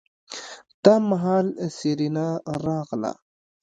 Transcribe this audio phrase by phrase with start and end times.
[0.83, 1.47] دا مهال
[1.77, 2.27] سېرېنا
[2.65, 3.11] راغله.